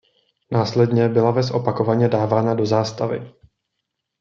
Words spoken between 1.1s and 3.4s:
ves opakovaně dávána do zástavy.